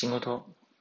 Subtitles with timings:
[0.00, 0.59] 仕事。